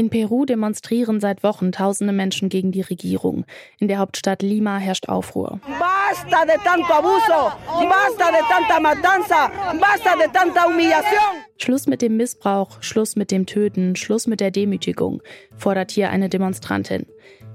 In 0.00 0.08
Peru 0.08 0.46
demonstrieren 0.46 1.20
seit 1.20 1.42
Wochen 1.42 1.72
tausende 1.72 2.14
Menschen 2.14 2.48
gegen 2.48 2.72
die 2.72 2.80
Regierung. 2.80 3.44
In 3.80 3.86
der 3.86 3.98
Hauptstadt 3.98 4.40
Lima 4.40 4.78
herrscht 4.78 5.10
Aufruhr. 5.10 5.60
Basta 5.78 6.46
de 6.46 6.56
tanto 6.64 6.90
abuso, 6.90 7.52
basta 7.66 8.30
de 8.32 8.40
tanta 8.48 8.80
matanza, 8.80 9.52
basta 9.78 10.16
de 10.16 10.32
tanta 10.32 10.64
humillación. 10.64 11.44
Schluss 11.58 11.86
mit 11.86 12.00
dem 12.00 12.16
Missbrauch, 12.16 12.82
Schluss 12.82 13.14
mit 13.14 13.30
dem 13.30 13.44
Töten, 13.44 13.94
Schluss 13.94 14.26
mit 14.26 14.40
der 14.40 14.50
Demütigung, 14.50 15.20
fordert 15.58 15.90
hier 15.90 16.08
eine 16.08 16.30
Demonstrantin. 16.30 17.04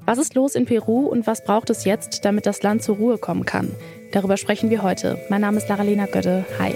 Was 0.06 0.20
ist 0.20 0.36
los 0.36 0.54
in 0.54 0.66
Peru 0.66 1.08
und 1.08 1.26
was 1.26 1.44
braucht 1.44 1.72
es 1.72 1.84
jetzt, 1.84 2.26
damit 2.26 2.46
das 2.46 2.62
Land 2.62 2.84
zur 2.84 2.98
Ruhe 2.98 3.18
kommen 3.18 3.46
kann? 3.46 3.72
Darüber 4.12 4.38
sprechen 4.38 4.70
wir 4.70 4.84
heute. 4.84 5.20
Mein 5.32 5.42
Name 5.42 5.58
ist 5.58 5.68
Laralena 5.68 6.06
Götte. 6.06 6.46
Hi. 6.60 6.76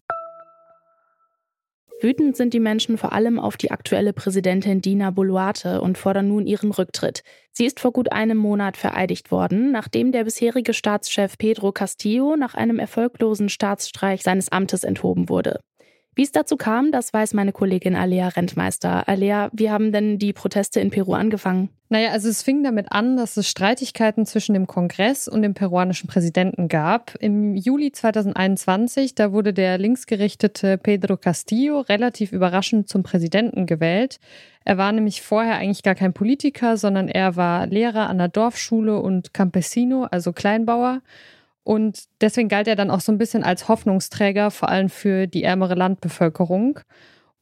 Wütend 2.01 2.35
sind 2.35 2.55
die 2.55 2.59
Menschen 2.59 2.97
vor 2.97 3.13
allem 3.13 3.39
auf 3.39 3.57
die 3.57 3.69
aktuelle 3.69 4.11
Präsidentin 4.11 4.81
Dina 4.81 5.11
Boluarte 5.11 5.81
und 5.81 5.99
fordern 5.99 6.27
nun 6.27 6.47
ihren 6.47 6.71
Rücktritt. 6.71 7.21
Sie 7.51 7.65
ist 7.65 7.79
vor 7.79 7.93
gut 7.93 8.11
einem 8.11 8.37
Monat 8.37 8.75
vereidigt 8.75 9.29
worden, 9.29 9.71
nachdem 9.71 10.11
der 10.11 10.23
bisherige 10.23 10.73
Staatschef 10.73 11.37
Pedro 11.37 11.71
Castillo 11.71 12.35
nach 12.35 12.55
einem 12.55 12.79
erfolglosen 12.79 13.49
Staatsstreich 13.49 14.23
seines 14.23 14.51
Amtes 14.51 14.83
enthoben 14.83 15.29
wurde. 15.29 15.59
Wie 16.13 16.23
es 16.23 16.33
dazu 16.33 16.57
kam, 16.57 16.91
das 16.91 17.13
weiß 17.13 17.33
meine 17.33 17.53
Kollegin 17.53 17.95
Alea 17.95 18.27
Rentmeister. 18.27 19.07
Alea, 19.07 19.49
wie 19.53 19.71
haben 19.71 19.93
denn 19.93 20.19
die 20.19 20.33
Proteste 20.33 20.81
in 20.81 20.89
Peru 20.89 21.13
angefangen? 21.13 21.69
Naja, 21.87 22.11
also 22.11 22.27
es 22.27 22.43
fing 22.43 22.63
damit 22.63 22.91
an, 22.91 23.15
dass 23.15 23.37
es 23.37 23.47
Streitigkeiten 23.47 24.25
zwischen 24.25 24.53
dem 24.53 24.67
Kongress 24.67 25.29
und 25.29 25.41
dem 25.41 25.53
peruanischen 25.53 26.09
Präsidenten 26.09 26.67
gab. 26.67 27.15
Im 27.21 27.55
Juli 27.55 27.93
2021, 27.93 29.15
da 29.15 29.31
wurde 29.31 29.53
der 29.53 29.77
linksgerichtete 29.77 30.77
Pedro 30.77 31.15
Castillo 31.15 31.79
relativ 31.79 32.33
überraschend 32.33 32.89
zum 32.89 33.03
Präsidenten 33.03 33.65
gewählt. 33.65 34.19
Er 34.65 34.77
war 34.77 34.91
nämlich 34.91 35.21
vorher 35.21 35.55
eigentlich 35.55 35.83
gar 35.83 35.95
kein 35.95 36.13
Politiker, 36.13 36.75
sondern 36.75 37.07
er 37.07 37.37
war 37.37 37.67
Lehrer 37.67 38.09
an 38.09 38.17
der 38.17 38.27
Dorfschule 38.27 38.99
und 38.99 39.33
Campesino, 39.33 40.03
also 40.03 40.33
Kleinbauer. 40.33 41.01
Und 41.63 42.05
deswegen 42.21 42.49
galt 42.49 42.67
er 42.67 42.75
dann 42.75 42.91
auch 42.91 43.01
so 43.01 43.11
ein 43.11 43.17
bisschen 43.17 43.43
als 43.43 43.67
Hoffnungsträger, 43.67 44.51
vor 44.51 44.69
allem 44.69 44.89
für 44.89 45.27
die 45.27 45.43
ärmere 45.43 45.75
Landbevölkerung. 45.75 46.79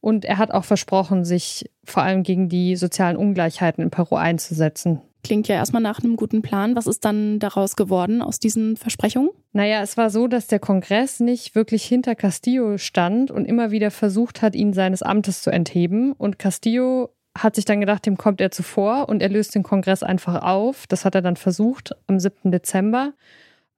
Und 0.00 0.24
er 0.24 0.38
hat 0.38 0.50
auch 0.50 0.64
versprochen, 0.64 1.24
sich 1.24 1.70
vor 1.84 2.02
allem 2.02 2.22
gegen 2.22 2.48
die 2.48 2.76
sozialen 2.76 3.16
Ungleichheiten 3.16 3.82
in 3.82 3.90
Peru 3.90 4.16
einzusetzen. 4.16 5.02
Klingt 5.22 5.48
ja 5.48 5.56
erstmal 5.56 5.82
nach 5.82 6.02
einem 6.02 6.16
guten 6.16 6.40
Plan. 6.40 6.76
Was 6.76 6.86
ist 6.86 7.04
dann 7.04 7.38
daraus 7.38 7.76
geworden 7.76 8.22
aus 8.22 8.38
diesen 8.38 8.76
Versprechungen? 8.78 9.30
Naja, 9.52 9.82
es 9.82 9.98
war 9.98 10.08
so, 10.08 10.26
dass 10.26 10.46
der 10.46 10.60
Kongress 10.60 11.20
nicht 11.20 11.54
wirklich 11.54 11.84
hinter 11.84 12.14
Castillo 12.14 12.78
stand 12.78 13.30
und 13.30 13.44
immer 13.44 13.70
wieder 13.70 13.90
versucht 13.90 14.40
hat, 14.40 14.54
ihn 14.54 14.72
seines 14.72 15.02
Amtes 15.02 15.42
zu 15.42 15.50
entheben. 15.50 16.12
Und 16.12 16.38
Castillo 16.38 17.10
hat 17.36 17.54
sich 17.54 17.66
dann 17.66 17.80
gedacht, 17.80 18.06
dem 18.06 18.16
kommt 18.16 18.40
er 18.40 18.50
zuvor 18.50 19.10
und 19.10 19.20
er 19.20 19.28
löst 19.28 19.54
den 19.54 19.62
Kongress 19.62 20.02
einfach 20.02 20.42
auf. 20.42 20.86
Das 20.86 21.04
hat 21.04 21.14
er 21.14 21.22
dann 21.22 21.36
versucht 21.36 21.94
am 22.06 22.18
7. 22.18 22.50
Dezember. 22.50 23.12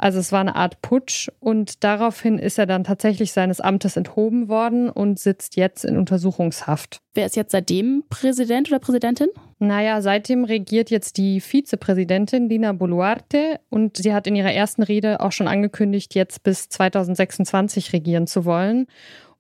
Also 0.03 0.19
es 0.19 0.33
war 0.33 0.41
eine 0.41 0.57
Art 0.57 0.83
Putsch 0.83 1.29
und 1.39 1.85
daraufhin 1.85 2.37
ist 2.37 2.59
er 2.59 2.67
dann 2.67 2.83
tatsächlich 2.83 3.31
seines 3.31 3.61
Amtes 3.61 3.97
enthoben 3.97 4.49
worden 4.49 4.91
und 4.91 5.21
sitzt 5.21 5.55
jetzt 5.55 5.85
in 5.85 5.97
Untersuchungshaft. 5.97 6.99
Wer 7.15 7.27
ist 7.27 7.37
jetzt 7.37 7.53
seitdem 7.53 8.03
Präsident 8.11 8.69
oder 8.69 8.81
Präsidentin? 8.81 9.29
Naja, 9.61 10.03
seitdem 10.03 10.43
regiert 10.43 10.91
jetzt 10.91 11.19
die 11.19 11.41
Vizepräsidentin 11.41 12.49
Dina 12.49 12.73
Boluarte 12.73 13.61
und 13.71 13.97
sie 13.97 14.13
hat 14.13 14.27
in 14.27 14.35
ihrer 14.35 14.53
ersten 14.53 14.83
Rede 14.83 15.21
auch 15.21 15.31
schon 15.31 15.47
angekündigt, 15.47 16.17
jetzt 16.17 16.43
bis 16.43 16.69
2026 16.69 17.93
regieren 17.93 18.27
zu 18.27 18.45
wollen. 18.45 18.89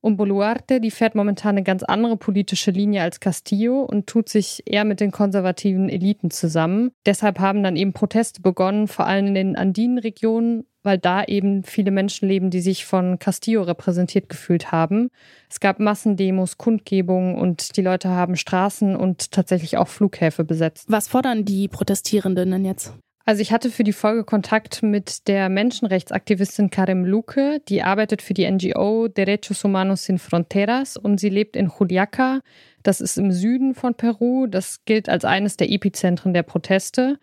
Und 0.02 0.16
Boluarte, 0.16 0.80
die 0.80 0.90
fährt 0.90 1.14
momentan 1.14 1.50
eine 1.50 1.62
ganz 1.62 1.84
andere 1.84 2.16
politische 2.16 2.72
Linie 2.72 3.02
als 3.02 3.20
Castillo 3.20 3.82
und 3.82 4.08
tut 4.08 4.28
sich 4.28 4.64
eher 4.66 4.84
mit 4.84 4.98
den 4.98 5.12
konservativen 5.12 5.88
Eliten 5.88 6.32
zusammen. 6.32 6.90
Deshalb 7.06 7.38
haben 7.38 7.62
dann 7.62 7.76
eben 7.76 7.92
Proteste 7.92 8.42
begonnen, 8.42 8.88
vor 8.88 9.06
allem 9.06 9.28
in 9.28 9.34
den 9.34 9.56
Andinenregionen, 9.56 10.66
weil 10.82 10.98
da 10.98 11.22
eben 11.22 11.62
viele 11.62 11.92
Menschen 11.92 12.28
leben, 12.28 12.50
die 12.50 12.60
sich 12.60 12.84
von 12.84 13.20
Castillo 13.20 13.62
repräsentiert 13.62 14.28
gefühlt 14.28 14.72
haben. 14.72 15.08
Es 15.48 15.60
gab 15.60 15.78
Massendemos, 15.78 16.58
Kundgebungen 16.58 17.36
und 17.36 17.76
die 17.76 17.82
Leute 17.82 18.08
haben 18.08 18.34
Straßen 18.34 18.96
und 18.96 19.30
tatsächlich 19.30 19.76
auch 19.76 19.86
Flughäfen 19.86 20.48
besetzt. 20.48 20.86
Was 20.88 21.06
fordern 21.06 21.44
die 21.44 21.68
Protestierenden 21.68 22.50
denn 22.50 22.64
jetzt? 22.64 22.92
Also 23.24 23.40
ich 23.40 23.52
hatte 23.52 23.70
für 23.70 23.84
die 23.84 23.92
Folge 23.92 24.24
Kontakt 24.24 24.82
mit 24.82 25.28
der 25.28 25.48
Menschenrechtsaktivistin 25.48 26.70
Karim 26.70 27.04
Luque, 27.04 27.60
die 27.68 27.82
arbeitet 27.82 28.20
für 28.20 28.34
die 28.34 28.50
NGO 28.50 29.06
Derechos 29.06 29.62
Humanos 29.62 30.04
Sin 30.04 30.18
Fronteras 30.18 30.96
und 30.96 31.20
sie 31.20 31.28
lebt 31.28 31.54
in 31.54 31.70
Juliaca. 31.78 32.40
Das 32.82 33.00
ist 33.00 33.18
im 33.18 33.30
Süden 33.30 33.74
von 33.74 33.94
Peru. 33.94 34.48
Das 34.48 34.84
gilt 34.84 35.08
als 35.08 35.24
eines 35.24 35.56
der 35.56 35.70
Epizentren 35.70 36.34
der 36.34 36.42
Proteste. 36.42 37.18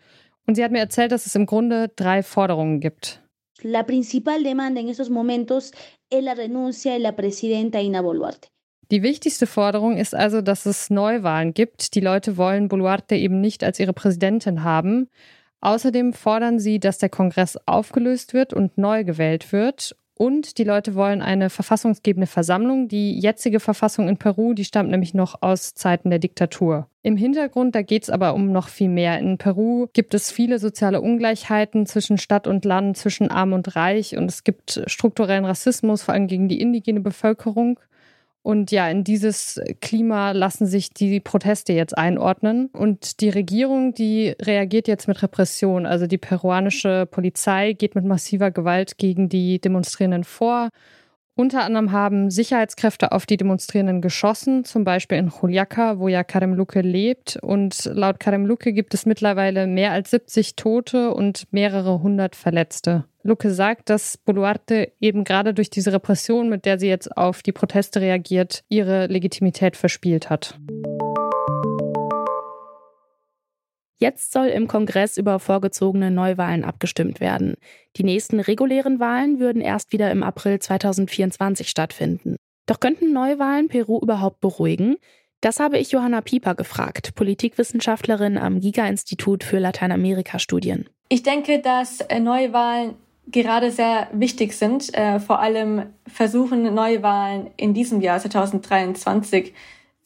Und 0.47 0.55
sie 0.55 0.63
hat 0.63 0.71
mir 0.71 0.79
erzählt, 0.79 1.11
dass 1.11 1.25
es 1.25 1.35
im 1.35 1.45
Grunde 1.45 1.91
drei 1.95 2.23
Forderungen 2.23 2.79
gibt. 2.79 3.21
La 3.61 3.83
principal 3.83 4.41
demanda 4.41 4.79
en 4.79 4.87
estos 4.87 5.09
momentos 5.09 5.73
es 6.09 6.23
la 6.23 6.33
renuncia 6.33 6.93
de 6.93 7.01
la 7.01 7.11
presidenta 7.11 7.81
Ina 7.81 8.01
Boluarte. 8.01 8.47
Die 8.89 9.03
wichtigste 9.03 9.45
Forderung 9.45 9.97
ist 9.97 10.15
also, 10.15 10.41
dass 10.41 10.65
es 10.65 10.89
Neuwahlen 10.89 11.53
gibt. 11.53 11.93
Die 11.93 11.99
Leute 11.99 12.37
wollen 12.37 12.69
Boluarte 12.69 13.15
eben 13.15 13.41
nicht 13.41 13.63
als 13.63 13.79
ihre 13.79 13.93
Präsidentin 13.93 14.63
haben. 14.63 15.09
Außerdem 15.61 16.13
fordern 16.13 16.59
sie, 16.59 16.79
dass 16.79 16.97
der 16.97 17.09
Kongress 17.09 17.57
aufgelöst 17.65 18.33
wird 18.33 18.53
und 18.53 18.77
neu 18.77 19.03
gewählt 19.03 19.51
wird. 19.51 19.95
Und 20.21 20.57
die 20.57 20.65
Leute 20.65 20.95
wollen 20.95 21.21
eine 21.21 21.49
verfassungsgebende 21.49 22.27
Versammlung. 22.27 22.89
Die 22.89 23.17
jetzige 23.17 23.61
Verfassung 23.61 24.09
in 24.09 24.17
Peru, 24.17 24.53
die 24.53 24.65
stammt 24.65 24.89
nämlich 24.89 25.13
noch 25.13 25.41
aus 25.41 25.75
Zeiten 25.75 26.09
der 26.09 26.19
Diktatur. 26.19 26.87
Im 27.03 27.15
Hintergrund, 27.15 27.73
da 27.73 27.83
geht 27.83 28.03
es 28.03 28.09
aber 28.09 28.33
um 28.33 28.51
noch 28.51 28.67
viel 28.67 28.89
mehr. 28.89 29.17
In 29.17 29.37
Peru 29.37 29.87
gibt 29.93 30.13
es 30.13 30.29
viele 30.29 30.59
soziale 30.59 30.99
Ungleichheiten 30.99 31.85
zwischen 31.85 32.17
Stadt 32.17 32.47
und 32.47 32.65
Land, 32.65 32.97
zwischen 32.97 33.31
Arm 33.31 33.53
und 33.53 33.77
Reich 33.77 34.17
und 34.17 34.25
es 34.25 34.43
gibt 34.43 34.83
strukturellen 34.87 35.45
Rassismus, 35.45 36.03
vor 36.03 36.13
allem 36.13 36.27
gegen 36.27 36.49
die 36.49 36.59
indigene 36.59 36.99
Bevölkerung. 36.99 37.79
Und 38.41 38.71
ja, 38.71 38.89
in 38.89 39.03
dieses 39.03 39.59
Klima 39.81 40.31
lassen 40.31 40.65
sich 40.65 40.91
die 40.91 41.19
Proteste 41.19 41.73
jetzt 41.73 41.97
einordnen. 41.97 42.67
Und 42.67 43.19
die 43.21 43.29
Regierung, 43.29 43.93
die 43.93 44.33
reagiert 44.41 44.87
jetzt 44.87 45.07
mit 45.07 45.21
Repression. 45.21 45.85
Also 45.85 46.07
die 46.07 46.17
peruanische 46.17 47.05
Polizei 47.05 47.73
geht 47.73 47.95
mit 47.95 48.05
massiver 48.05 48.51
Gewalt 48.51 48.97
gegen 48.97 49.27
die 49.29 49.59
Demonstrierenden 49.59 50.23
vor. 50.23 50.69
Unter 51.39 51.63
anderem 51.63 51.93
haben 51.93 52.29
Sicherheitskräfte 52.29 53.13
auf 53.13 53.25
die 53.25 53.37
Demonstrierenden 53.37 54.01
geschossen, 54.01 54.65
zum 54.65 54.83
Beispiel 54.83 55.17
in 55.19 55.31
Juliaca, 55.31 55.97
wo 55.97 56.09
ja 56.09 56.25
Karim 56.25 56.53
Luque 56.53 56.81
lebt. 56.81 57.39
Und 57.41 57.85
laut 57.93 58.19
Karim 58.19 58.45
Luque 58.45 58.73
gibt 58.73 58.93
es 58.93 59.05
mittlerweile 59.05 59.65
mehr 59.65 59.93
als 59.93 60.11
70 60.11 60.57
Tote 60.57 61.13
und 61.13 61.45
mehrere 61.51 62.03
hundert 62.03 62.35
Verletzte. 62.35 63.05
Luque 63.23 63.51
sagt, 63.51 63.89
dass 63.89 64.17
Boluarte 64.17 64.91
eben 64.99 65.23
gerade 65.23 65.53
durch 65.53 65.69
diese 65.69 65.93
Repression, 65.93 66.49
mit 66.49 66.65
der 66.65 66.77
sie 66.77 66.89
jetzt 66.89 67.15
auf 67.15 67.41
die 67.41 67.53
Proteste 67.53 68.01
reagiert, 68.01 68.65
ihre 68.67 69.07
Legitimität 69.07 69.77
verspielt 69.77 70.29
hat. 70.29 70.59
Jetzt 74.01 74.31
soll 74.31 74.47
im 74.47 74.67
Kongress 74.67 75.17
über 75.17 75.39
vorgezogene 75.39 76.09
Neuwahlen 76.09 76.63
abgestimmt 76.63 77.19
werden. 77.19 77.55
Die 77.97 78.05
nächsten 78.05 78.39
regulären 78.39 79.01
Wahlen 79.01 79.39
würden 79.39 79.61
erst 79.61 79.91
wieder 79.91 80.09
im 80.09 80.23
April 80.23 80.59
2024 80.59 81.69
stattfinden. 81.69 82.37
Doch 82.65 82.79
könnten 82.79 83.11
Neuwahlen 83.11 83.67
Peru 83.67 83.99
überhaupt 83.99 84.39
beruhigen? 84.39 84.95
Das 85.41 85.59
habe 85.59 85.77
ich 85.77 85.91
Johanna 85.91 86.21
Pieper 86.21 86.55
gefragt, 86.55 87.13
Politikwissenschaftlerin 87.15 88.37
am 88.37 88.61
Giga-Institut 88.61 89.43
für 89.43 89.59
Lateinamerika-Studien. 89.59 90.87
Ich 91.09 91.23
denke, 91.23 91.59
dass 91.59 91.99
äh, 92.01 92.19
Neuwahlen 92.21 92.95
gerade 93.27 93.71
sehr 93.71 94.07
wichtig 94.13 94.53
sind. 94.53 94.93
Äh, 94.93 95.19
vor 95.19 95.39
allem 95.39 95.87
versuchen 96.07 96.73
Neuwahlen 96.73 97.49
in 97.57 97.73
diesem 97.73 97.99
Jahr 97.99 98.19
2023 98.19 99.53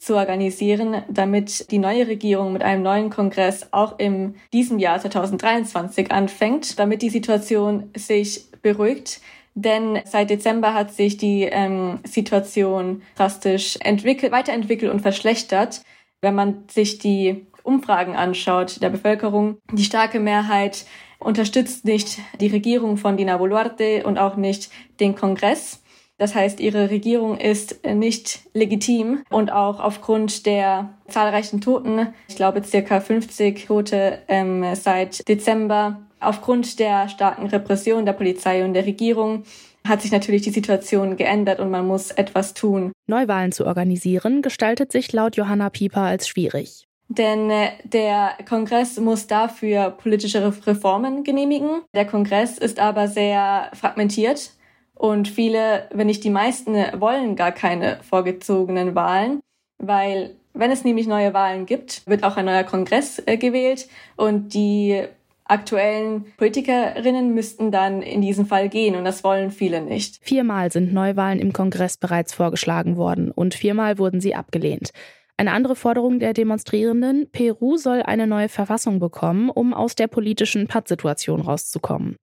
zu 0.04 0.16
organisieren, 0.16 1.02
damit 1.08 1.70
die 1.70 1.78
neue 1.78 2.06
Regierung 2.06 2.52
mit 2.52 2.62
einem 2.62 2.82
neuen 2.82 3.08
Kongress 3.08 3.68
auch 3.70 3.98
in 3.98 4.34
diesem 4.52 4.78
Jahr 4.78 5.00
2023 5.00 6.12
anfängt, 6.12 6.78
damit 6.78 7.00
die 7.00 7.08
Situation 7.08 7.90
sich 7.96 8.44
beruhigt. 8.60 9.22
Denn 9.54 10.00
seit 10.04 10.28
Dezember 10.28 10.74
hat 10.74 10.92
sich 10.92 11.16
die 11.16 11.44
ähm, 11.44 12.00
Situation 12.04 13.02
drastisch 13.16 13.78
entwickelt, 13.80 14.30
weiterentwickelt 14.30 14.92
und 14.92 15.00
verschlechtert. 15.00 15.82
Wenn 16.20 16.34
man 16.34 16.64
sich 16.68 16.98
die 16.98 17.46
Umfragen 17.62 18.14
anschaut 18.14 18.82
der 18.82 18.90
Bevölkerung, 18.90 19.56
die 19.72 19.84
starke 19.84 20.20
Mehrheit 20.20 20.84
unterstützt 21.18 21.86
nicht 21.86 22.18
die 22.40 22.48
Regierung 22.48 22.98
von 22.98 23.16
Dina 23.16 23.38
Boluarte 23.38 24.04
und 24.04 24.18
auch 24.18 24.36
nicht 24.36 24.70
den 25.00 25.14
Kongress. 25.14 25.82
Das 26.18 26.34
heißt, 26.34 26.60
ihre 26.60 26.90
Regierung 26.90 27.38
ist 27.38 27.84
nicht 27.84 28.40
legitim 28.52 29.24
und 29.30 29.50
auch 29.50 29.80
aufgrund 29.80 30.46
der 30.46 30.90
zahlreichen 31.08 31.60
Toten, 31.60 32.08
ich 32.28 32.36
glaube 32.36 32.62
circa 32.62 33.00
50 33.00 33.66
Tote 33.66 34.20
ähm, 34.28 34.64
seit 34.74 35.26
Dezember, 35.28 36.02
aufgrund 36.20 36.78
der 36.78 37.08
starken 37.08 37.46
Repression 37.46 38.06
der 38.06 38.12
Polizei 38.12 38.64
und 38.64 38.74
der 38.74 38.86
Regierung 38.86 39.42
hat 39.86 40.00
sich 40.02 40.12
natürlich 40.12 40.42
die 40.42 40.50
Situation 40.50 41.16
geändert 41.16 41.60
und 41.60 41.70
man 41.70 41.86
muss 41.86 42.10
etwas 42.10 42.54
tun. 42.54 42.92
Neuwahlen 43.06 43.52
zu 43.52 43.66
organisieren 43.66 44.40
gestaltet 44.40 44.92
sich 44.92 45.12
laut 45.12 45.36
Johanna 45.36 45.68
Pieper 45.68 46.02
als 46.02 46.26
schwierig. 46.28 46.86
Denn 47.08 47.50
äh, 47.50 47.70
der 47.84 48.32
Kongress 48.48 48.98
muss 48.98 49.26
dafür 49.26 49.90
politische 49.90 50.42
Reformen 50.66 51.22
genehmigen. 51.22 51.82
Der 51.94 52.06
Kongress 52.06 52.56
ist 52.56 52.78
aber 52.78 53.08
sehr 53.08 53.70
fragmentiert 53.74 54.52
und 54.94 55.28
viele, 55.28 55.88
wenn 55.92 56.06
nicht 56.06 56.24
die 56.24 56.30
meisten, 56.30 56.74
wollen 57.00 57.36
gar 57.36 57.52
keine 57.52 57.98
vorgezogenen 58.02 58.94
Wahlen, 58.94 59.40
weil 59.78 60.36
wenn 60.52 60.70
es 60.70 60.84
nämlich 60.84 61.06
neue 61.06 61.34
Wahlen 61.34 61.66
gibt, 61.66 62.06
wird 62.06 62.22
auch 62.22 62.36
ein 62.36 62.44
neuer 62.44 62.62
Kongress 62.62 63.20
äh, 63.26 63.36
gewählt 63.36 63.88
und 64.16 64.54
die 64.54 65.02
aktuellen 65.46 66.24
Politikerinnen 66.38 67.34
müssten 67.34 67.70
dann 67.70 68.00
in 68.02 68.22
diesen 68.22 68.46
Fall 68.46 68.68
gehen 68.68 68.94
und 68.94 69.04
das 69.04 69.24
wollen 69.24 69.50
viele 69.50 69.82
nicht. 69.82 70.18
Viermal 70.22 70.72
sind 70.72 70.94
Neuwahlen 70.94 71.38
im 71.38 71.52
Kongress 71.52 71.98
bereits 71.98 72.32
vorgeschlagen 72.32 72.96
worden 72.96 73.30
und 73.30 73.54
viermal 73.54 73.98
wurden 73.98 74.20
sie 74.20 74.34
abgelehnt. 74.34 74.92
Eine 75.36 75.52
andere 75.52 75.74
Forderung 75.74 76.20
der 76.20 76.32
Demonstrierenden, 76.32 77.28
Peru 77.30 77.76
soll 77.76 78.02
eine 78.02 78.28
neue 78.28 78.48
Verfassung 78.48 79.00
bekommen, 79.00 79.50
um 79.50 79.74
aus 79.74 79.96
der 79.96 80.06
politischen 80.06 80.68
Pattsituation 80.68 81.40
rauszukommen. 81.40 82.16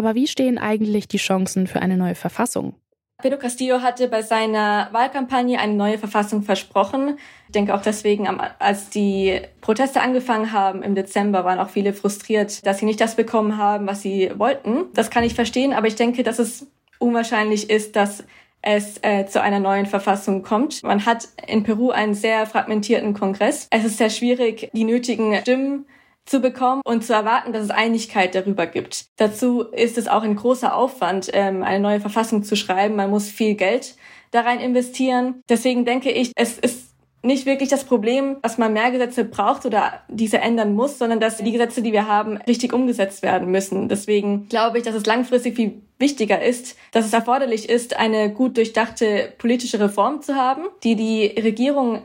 Aber 0.00 0.14
wie 0.14 0.26
stehen 0.26 0.56
eigentlich 0.56 1.08
die 1.08 1.18
Chancen 1.18 1.66
für 1.66 1.82
eine 1.82 1.98
neue 1.98 2.14
Verfassung? 2.14 2.72
Pedro 3.20 3.36
Castillo 3.36 3.82
hatte 3.82 4.08
bei 4.08 4.22
seiner 4.22 4.88
Wahlkampagne 4.92 5.60
eine 5.60 5.74
neue 5.74 5.98
Verfassung 5.98 6.40
versprochen. 6.40 7.18
Ich 7.48 7.52
denke 7.52 7.74
auch 7.74 7.82
deswegen, 7.82 8.26
als 8.26 8.88
die 8.88 9.42
Proteste 9.60 10.00
angefangen 10.00 10.52
haben 10.52 10.82
im 10.82 10.94
Dezember, 10.94 11.44
waren 11.44 11.58
auch 11.58 11.68
viele 11.68 11.92
frustriert, 11.92 12.64
dass 12.64 12.78
sie 12.78 12.86
nicht 12.86 12.98
das 12.98 13.14
bekommen 13.14 13.58
haben, 13.58 13.86
was 13.86 14.00
sie 14.00 14.30
wollten. 14.38 14.86
Das 14.94 15.10
kann 15.10 15.22
ich 15.22 15.34
verstehen, 15.34 15.74
aber 15.74 15.86
ich 15.86 15.96
denke, 15.96 16.22
dass 16.22 16.38
es 16.38 16.66
unwahrscheinlich 16.98 17.68
ist, 17.68 17.94
dass 17.94 18.24
es 18.62 19.00
äh, 19.02 19.26
zu 19.26 19.42
einer 19.42 19.60
neuen 19.60 19.84
Verfassung 19.84 20.42
kommt. 20.42 20.82
Man 20.82 21.04
hat 21.04 21.28
in 21.46 21.62
Peru 21.62 21.90
einen 21.90 22.14
sehr 22.14 22.46
fragmentierten 22.46 23.12
Kongress. 23.12 23.66
Es 23.68 23.84
ist 23.84 23.98
sehr 23.98 24.08
schwierig, 24.08 24.70
die 24.72 24.84
nötigen 24.84 25.36
Stimmen 25.42 25.84
zu 26.30 26.38
bekommen 26.38 26.80
und 26.84 27.04
zu 27.04 27.12
erwarten, 27.12 27.52
dass 27.52 27.64
es 27.64 27.70
Einigkeit 27.70 28.36
darüber 28.36 28.66
gibt. 28.66 29.06
Dazu 29.16 29.62
ist 29.62 29.98
es 29.98 30.06
auch 30.06 30.22
ein 30.22 30.36
großer 30.36 30.76
Aufwand, 30.76 31.28
ähm, 31.32 31.64
eine 31.64 31.80
neue 31.80 32.00
Verfassung 32.00 32.44
zu 32.44 32.54
schreiben. 32.54 32.94
Man 32.94 33.10
muss 33.10 33.28
viel 33.28 33.56
Geld 33.56 33.96
da 34.30 34.42
rein 34.42 34.60
investieren. 34.60 35.42
Deswegen 35.48 35.84
denke 35.84 36.12
ich, 36.12 36.30
es 36.36 36.56
ist 36.56 36.90
nicht 37.22 37.46
wirklich 37.46 37.68
das 37.68 37.82
Problem, 37.82 38.36
dass 38.42 38.58
man 38.58 38.72
mehr 38.72 38.92
Gesetze 38.92 39.24
braucht 39.24 39.66
oder 39.66 40.02
diese 40.08 40.38
ändern 40.38 40.72
muss, 40.72 40.98
sondern 40.98 41.18
dass 41.18 41.38
die 41.38 41.50
Gesetze, 41.50 41.82
die 41.82 41.92
wir 41.92 42.06
haben, 42.06 42.36
richtig 42.36 42.72
umgesetzt 42.72 43.22
werden 43.22 43.50
müssen. 43.50 43.88
Deswegen 43.88 44.48
glaube 44.48 44.78
ich, 44.78 44.84
dass 44.84 44.94
es 44.94 45.06
langfristig 45.06 45.56
viel 45.56 45.82
wichtiger 45.98 46.40
ist, 46.40 46.76
dass 46.92 47.06
es 47.06 47.12
erforderlich 47.12 47.68
ist, 47.68 47.96
eine 47.96 48.32
gut 48.32 48.56
durchdachte 48.56 49.32
politische 49.36 49.80
Reform 49.80 50.22
zu 50.22 50.36
haben, 50.36 50.62
die 50.84 50.94
die 50.94 51.26
Regierung 51.42 52.02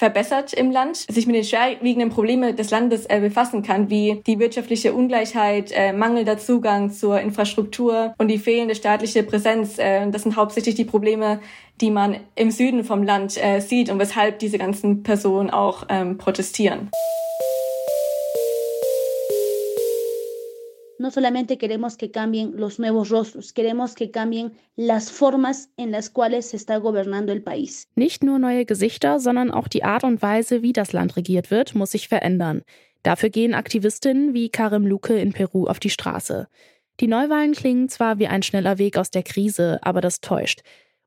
verbessert 0.00 0.54
im 0.54 0.70
Land, 0.70 0.96
sich 0.96 1.26
mit 1.26 1.36
den 1.36 1.44
schwerwiegenden 1.44 2.08
Problemen 2.08 2.56
des 2.56 2.70
Landes 2.70 3.04
äh, 3.04 3.20
befassen 3.20 3.62
kann, 3.62 3.90
wie 3.90 4.22
die 4.26 4.38
wirtschaftliche 4.38 4.94
Ungleichheit, 4.94 5.72
äh, 5.74 5.92
mangelnder 5.92 6.38
Zugang 6.38 6.90
zur 6.90 7.20
Infrastruktur 7.20 8.14
und 8.16 8.28
die 8.28 8.38
fehlende 8.38 8.74
staatliche 8.74 9.22
Präsenz. 9.24 9.78
Äh, 9.78 10.10
das 10.10 10.22
sind 10.22 10.36
hauptsächlich 10.36 10.74
die 10.74 10.86
Probleme, 10.86 11.40
die 11.82 11.90
man 11.90 12.16
im 12.34 12.50
Süden 12.50 12.82
vom 12.82 13.02
Land 13.02 13.36
äh, 13.36 13.60
sieht 13.60 13.90
und 13.90 13.98
weshalb 13.98 14.38
diese 14.38 14.56
ganzen 14.56 15.02
Personen 15.02 15.50
auch 15.50 15.84
ähm, 15.90 16.16
protestieren. 16.16 16.88
No 21.00 21.10
solamente 21.10 21.56
queremos 21.56 21.96
que 21.96 22.10
cambien 22.10 22.52
los 22.56 22.78
nuevos 22.78 23.08
rostros, 23.08 23.54
queremos 23.54 23.94
que 23.94 24.10
cambien 24.10 24.52
las 24.76 25.10
formas 25.10 25.70
en 25.78 25.92
las 25.92 26.10
cuales 26.10 26.50
se 26.50 26.58
está 26.58 26.76
gobernando 26.76 27.32
el 27.32 27.42
país. 27.42 27.88
Nicht 27.94 28.22
nur 28.22 28.38
neue 28.38 28.66
Gesichter, 28.66 29.18
sondern 29.18 29.50
auch 29.50 29.66
die 29.66 29.82
Art 29.82 30.04
und 30.04 30.20
Weise, 30.20 30.60
wie 30.60 30.74
das 30.74 30.92
Land 30.92 31.16
regiert 31.16 31.50
wird, 31.50 31.74
muss 31.74 31.92
sich 31.92 32.08
verändern. 32.08 32.64
Dafür 33.02 33.30
gehen 33.30 33.54
Aktivistinnen 33.54 34.34
wie 34.34 34.50
Karim 34.50 34.86
Luke 34.86 35.18
in 35.18 35.32
Peru 35.32 35.68
auf 35.68 35.80
die 35.80 35.88
Straße. 35.88 36.48
Die 37.00 37.08
Neuwahlen 37.08 37.52
klingen 37.52 37.88
zwar 37.88 38.18
wie 38.18 38.26
ein 38.26 38.42
schneller 38.42 38.76
Weg 38.76 38.98
aus 38.98 39.10
der 39.10 39.22
Krise, 39.22 39.78
aber 39.80 40.02
das 40.02 40.20
täuscht. 40.20 40.60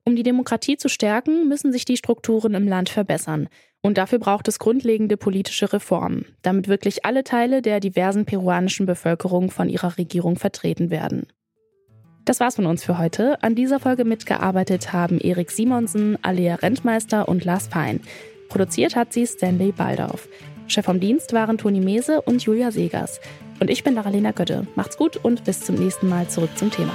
Um 0.06 0.16
die 0.16 0.22
Demokratie 0.22 0.76
zu 0.76 0.88
stärken, 0.88 1.48
müssen 1.48 1.72
sich 1.72 1.86
die 1.86 1.96
Strukturen 1.96 2.54
im 2.54 2.68
Land 2.68 2.90
verbessern. 2.90 3.48
Und 3.80 3.96
dafür 3.96 4.18
braucht 4.18 4.48
es 4.48 4.58
grundlegende 4.58 5.16
politische 5.16 5.72
Reformen, 5.72 6.26
damit 6.42 6.68
wirklich 6.68 7.06
alle 7.06 7.24
Teile 7.24 7.62
der 7.62 7.80
diversen 7.80 8.26
peruanischen 8.26 8.84
Bevölkerung 8.84 9.50
von 9.50 9.68
ihrer 9.68 9.96
Regierung 9.96 10.36
vertreten 10.36 10.90
werden. 10.90 11.26
Das 12.26 12.40
war's 12.40 12.56
von 12.56 12.66
uns 12.66 12.84
für 12.84 12.98
heute. 12.98 13.42
An 13.42 13.54
dieser 13.54 13.80
Folge 13.80 14.04
mitgearbeitet 14.04 14.92
haben 14.92 15.20
Erik 15.20 15.50
Simonsen, 15.50 16.18
Alea 16.22 16.56
Rentmeister 16.56 17.28
und 17.28 17.44
Lars 17.44 17.68
Fein. 17.68 18.00
Produziert 18.48 18.96
hat 18.96 19.12
sie 19.12 19.26
Stanley 19.26 19.72
Baldorf. 19.72 20.28
Chef 20.66 20.84
vom 20.84 21.00
Dienst 21.00 21.32
waren 21.34 21.58
Toni 21.58 21.80
Mese 21.80 22.22
und 22.22 22.42
Julia 22.42 22.70
Segers. 22.70 23.20
Und 23.60 23.70
ich 23.70 23.84
bin 23.84 23.96
Daralena 23.96 24.32
Götte. 24.32 24.66
Macht's 24.76 24.96
gut 24.96 25.16
und 25.16 25.44
bis 25.44 25.60
zum 25.60 25.76
nächsten 25.76 26.08
Mal 26.08 26.28
zurück 26.28 26.50
zum 26.56 26.70
Thema. 26.70 26.94